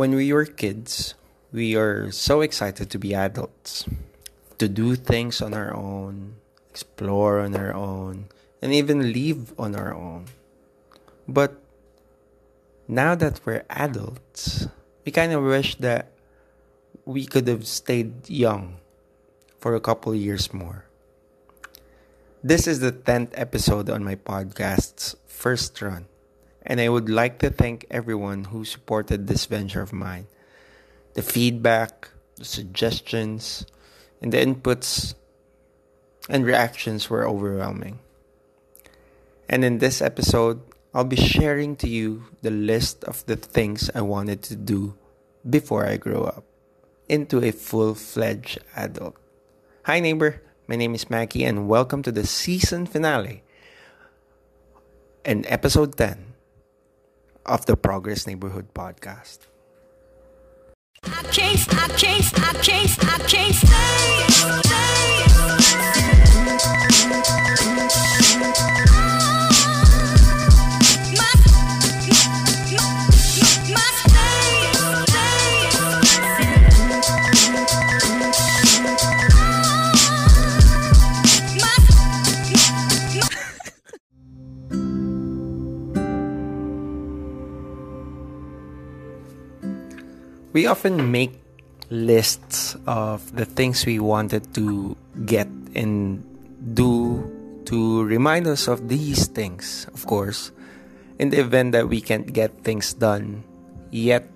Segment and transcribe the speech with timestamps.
[0.00, 1.12] When we were kids,
[1.52, 3.84] we are so excited to be adults,
[4.56, 6.40] to do things on our own,
[6.70, 8.32] explore on our own,
[8.64, 10.24] and even live on our own.
[11.28, 11.60] But
[12.88, 14.72] now that we're adults,
[15.04, 16.16] we kind of wish that
[17.04, 18.80] we could have stayed young
[19.58, 20.88] for a couple years more.
[22.42, 26.08] This is the 10th episode on my podcast's first run,
[26.62, 30.26] and I would like to thank everyone who supported this venture of mine.
[31.14, 33.66] The feedback, the suggestions,
[34.20, 35.14] and the inputs
[36.28, 37.98] and reactions were overwhelming.
[39.48, 40.60] And in this episode,
[40.94, 44.94] I'll be sharing to you the list of the things I wanted to do
[45.48, 46.44] before I grow up
[47.08, 49.16] into a full fledged adult.
[49.84, 50.42] Hi, neighbor.
[50.68, 53.42] My name is Mackie, and welcome to the season finale
[55.24, 56.29] and episode 10
[57.46, 59.46] of the Progress Neighborhood Podcast.
[90.52, 91.38] We often make
[91.90, 96.26] lists of the things we wanted to get and
[96.74, 97.22] do
[97.66, 100.50] to remind us of these things, of course,
[101.18, 103.44] in the event that we can't get things done
[103.90, 104.26] yet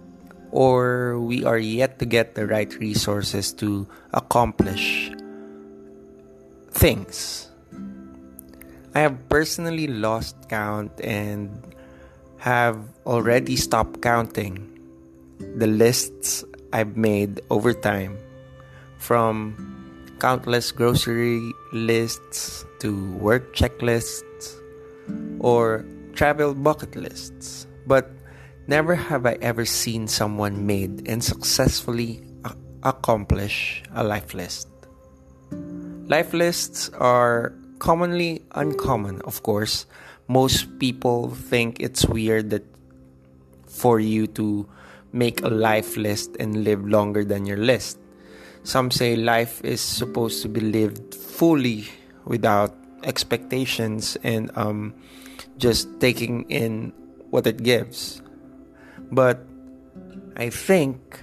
[0.51, 5.11] or we are yet to get the right resources to accomplish
[6.71, 7.51] things.
[8.95, 11.51] I have personally lost count and
[12.39, 14.74] have already stopped counting
[15.39, 18.19] the lists I've made over time
[18.99, 19.55] from
[20.19, 24.57] countless grocery lists to work checklists
[25.41, 27.67] or travel bucket lists.
[27.87, 28.11] But
[28.67, 34.69] never have I ever seen someone made and successfully a- accomplish a life list.
[36.09, 39.87] Life lists are commonly uncommon, of course.
[40.29, 42.65] Most people think it's weird that
[43.69, 44.67] for you to
[45.15, 47.99] make a life list and live longer than your list.
[48.65, 51.87] Some say life is supposed to be lived fully
[52.27, 54.93] without expectations and um,
[55.57, 56.93] just taking in
[57.31, 58.21] what it gives.
[59.13, 59.39] But
[60.37, 61.21] I think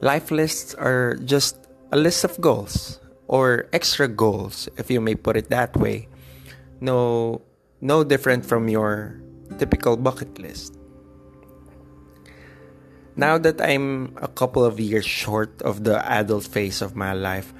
[0.00, 1.58] life lists are just
[1.90, 6.08] a list of goals or extra goals, if you may put it that way.
[6.80, 7.42] No,
[7.80, 9.18] no different from your
[9.58, 10.76] typical bucket list.
[13.16, 17.52] Now that I'm a couple of years short of the adult phase of my life,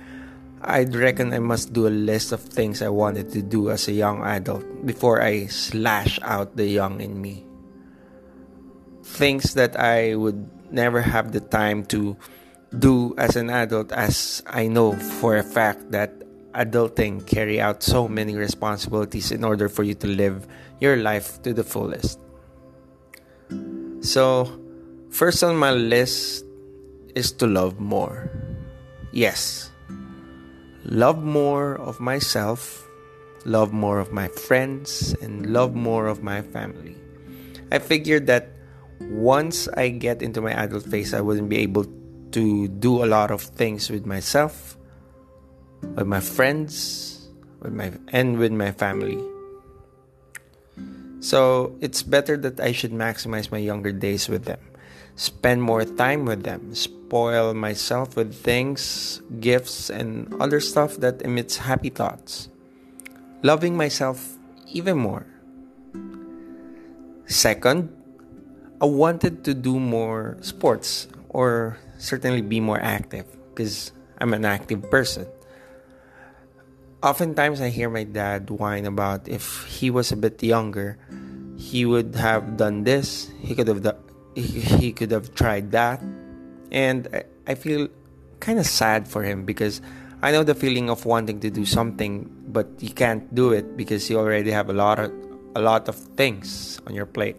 [0.63, 3.93] I'd reckon I must do a list of things I wanted to do as a
[3.93, 7.45] young adult before I slash out the young in me.
[9.03, 12.17] Things that I would never have the time to
[12.79, 16.15] do as an adult, as I know for a fact that
[16.55, 20.47] adulting carry out so many responsibilities in order for you to live
[20.81, 22.21] your life to the fullest.
[24.01, 24.62] So,
[25.13, 26.47] First on my list
[27.15, 28.33] is to love more.
[29.13, 29.71] Yes.
[30.89, 32.89] Love more of myself,
[33.45, 36.97] love more of my friends, and love more of my family.
[37.71, 38.57] I figured that
[39.01, 41.85] once I get into my adult phase, I wouldn't be able
[42.33, 44.79] to do a lot of things with myself,
[45.93, 47.29] with my friends,
[47.61, 49.21] with my and with my family.
[51.21, 54.72] So it's better that I should maximize my younger days with them
[55.17, 61.57] spend more time with them, spoil myself with things, gifts, and other stuff that emits
[61.59, 62.49] happy thoughts,
[63.43, 64.39] loving myself
[64.73, 65.27] even more.
[67.27, 67.89] Second,
[68.81, 74.91] I wanted to do more sports or certainly be more active because I'm an active
[74.91, 75.27] person.
[77.03, 80.99] Oftentimes, I hear my dad whine about if he was a bit younger,
[81.57, 83.99] he would have done this, he could have done
[84.35, 86.03] he, could have tried that.
[86.71, 87.09] And
[87.47, 87.89] I, feel
[88.41, 89.81] kind of sad for him because
[90.23, 94.09] I know the feeling of wanting to do something but you can't do it because
[94.09, 95.13] you already have a lot of
[95.55, 97.37] a lot of things on your plate.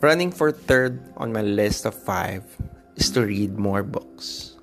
[0.00, 2.44] Running for third on my list of 5
[2.96, 4.56] is to read more books.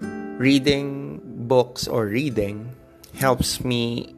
[0.00, 2.72] Reading books or reading
[3.14, 4.14] helps me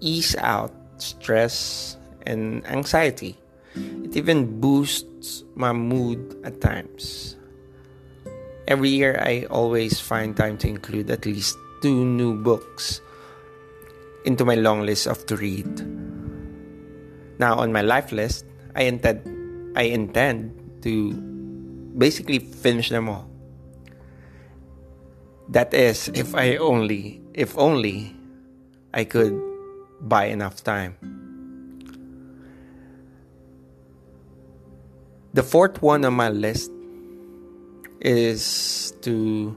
[0.00, 1.96] ease out stress
[2.26, 3.38] and anxiety
[3.74, 7.36] It even boosts my mood at times.
[8.66, 13.00] Every year, I always find time to include at least two new books
[14.24, 15.68] into my long list of to read.
[17.38, 19.20] Now, on my life list, I intend
[19.76, 21.12] I intend to
[21.98, 23.28] basically finish them all.
[25.48, 28.16] That is, if I only, if only
[28.94, 29.34] I could
[30.00, 31.13] buy enough time.
[35.34, 36.70] The fourth one on my list
[37.98, 39.56] is to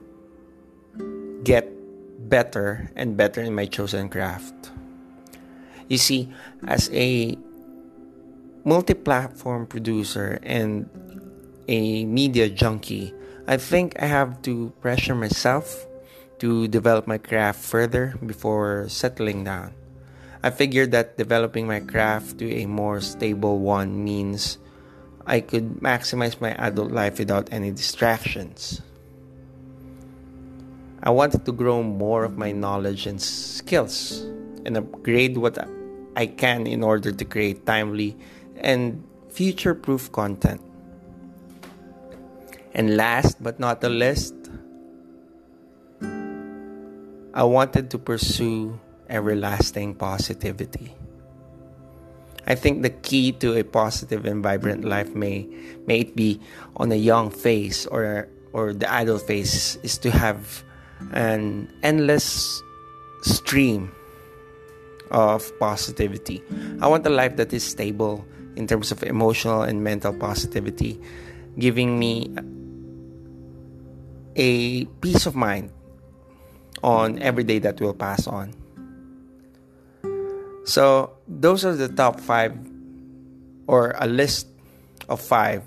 [1.43, 1.69] get
[2.17, 4.71] better and better in my chosen craft.
[5.87, 6.33] You see,
[6.65, 7.37] as a
[8.65, 10.89] multi platform producer and
[11.67, 13.13] a media junkie,
[13.45, 15.85] I think I have to pressure myself
[16.39, 19.75] to develop my craft further before settling down.
[20.41, 24.57] I figured that developing my craft to a more stable one means
[25.27, 28.81] I could maximize my adult life without any distractions.
[31.03, 34.23] I wanted to grow more of my knowledge and skills
[34.65, 35.59] and upgrade what
[36.15, 38.15] I can in order to create timely
[38.55, 40.61] and future proof content.
[42.73, 44.33] And last but not the least,
[47.33, 48.79] I wanted to pursue
[49.09, 50.95] everlasting positivity.
[52.47, 55.45] I think the key to a positive and vibrant life may
[55.85, 56.39] may it be
[56.77, 60.63] on a young face or or the adult face is to have
[61.11, 62.63] an endless
[63.21, 63.91] stream
[65.11, 66.41] of positivity.
[66.81, 70.99] I want a life that is stable in terms of emotional and mental positivity,
[71.59, 72.31] giving me
[74.35, 75.71] a peace of mind
[76.83, 78.53] on every day that will pass on.
[80.67, 82.51] So, those are the top five,
[83.67, 84.51] or a list
[85.07, 85.63] of five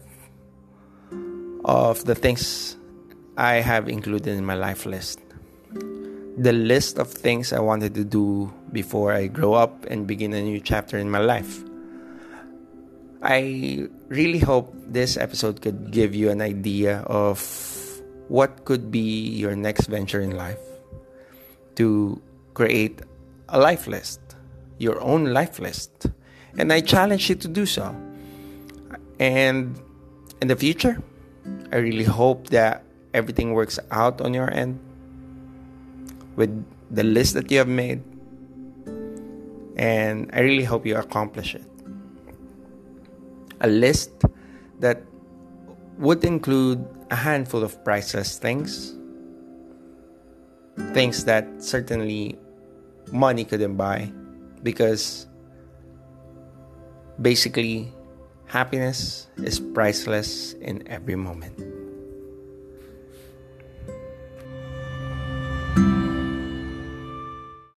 [1.64, 2.76] of the things
[3.36, 5.20] I have included in my life list.
[6.36, 10.42] The list of things I wanted to do before I grow up and begin a
[10.42, 11.64] new chapter in my life.
[13.22, 17.40] I really hope this episode could give you an idea of
[18.28, 20.60] what could be your next venture in life
[21.76, 22.20] to
[22.52, 23.00] create
[23.48, 24.20] a life list,
[24.80, 26.06] your own life list.
[26.58, 27.94] And I challenge you to do so.
[29.20, 29.78] And
[30.40, 31.00] in the future,
[31.70, 32.82] I really hope that
[33.12, 34.80] everything works out on your end
[36.34, 36.50] with
[36.90, 38.02] the list that you have made.
[39.76, 41.64] And I really hope you accomplish it.
[43.60, 44.10] A list
[44.80, 45.02] that
[45.98, 48.96] would include a handful of priceless things.
[50.94, 52.38] Things that certainly
[53.12, 54.10] money couldn't buy
[54.62, 55.26] because
[57.20, 57.92] basically
[58.46, 61.79] happiness is priceless in every moment.